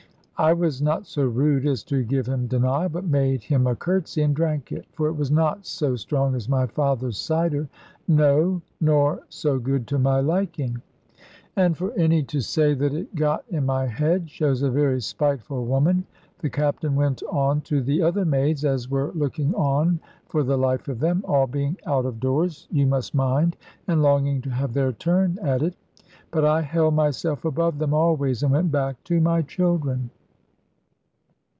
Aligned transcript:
I 0.43 0.53
was 0.53 0.81
not 0.81 1.05
so 1.05 1.23
rude 1.27 1.67
as 1.67 1.83
to 1.83 2.03
give 2.03 2.25
him 2.25 2.47
denial, 2.47 2.89
but 2.89 3.05
made 3.05 3.43
him 3.43 3.67
a 3.67 3.75
curtsy, 3.75 4.23
and 4.23 4.35
drank 4.35 4.71
it, 4.71 4.87
for 4.91 5.05
it 5.07 5.13
was 5.13 5.29
not 5.29 5.67
so 5.67 5.95
strong 5.95 6.33
as 6.33 6.49
my 6.49 6.65
father's 6.65 7.19
cider; 7.19 7.69
no, 8.07 8.63
nor 8.79 9.21
so 9.29 9.59
good 9.59 9.85
to 9.89 9.99
my 9.99 10.19
liking. 10.19 10.81
And 11.55 11.77
for 11.77 11.91
any 11.93 12.23
to 12.23 12.41
say 12.41 12.73
that 12.73 12.91
it 12.91 13.13
got 13.13 13.45
in 13.49 13.67
my 13.67 13.85
head, 13.85 14.31
shows 14.31 14.63
a 14.63 14.71
very 14.71 14.99
spiteful 14.99 15.63
woman. 15.67 16.05
The 16.39 16.49
Captain 16.49 16.95
went 16.95 17.21
on 17.29 17.61
to 17.61 17.79
the 17.83 18.01
other 18.01 18.25
maids, 18.25 18.65
as 18.65 18.89
were 18.89 19.11
looking 19.13 19.53
on 19.53 19.99
for 20.27 20.41
the 20.41 20.57
life 20.57 20.87
of 20.87 20.99
them, 20.99 21.23
all 21.27 21.45
being 21.45 21.77
out 21.85 22.07
of 22.07 22.19
doors, 22.19 22.67
you 22.71 22.87
must 22.87 23.13
mind, 23.13 23.57
and 23.87 24.01
longing 24.01 24.41
to 24.41 24.49
have 24.49 24.73
their 24.73 24.91
turn 24.93 25.37
at 25.43 25.61
it. 25.61 25.75
But 26.31 26.45
I 26.45 26.63
held 26.63 26.95
myself 26.95 27.45
above 27.45 27.77
them 27.77 27.93
always, 27.93 28.41
and 28.41 28.51
went 28.53 28.71
back 28.71 29.03
to 29.03 29.21
my 29.21 29.43
children. 29.43 30.09